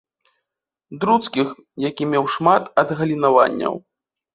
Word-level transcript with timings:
Друцкіх, 1.03 1.47
які 1.87 2.03
меў 2.17 2.25
шмат 2.39 2.63
адгалінаванняў. 2.87 3.73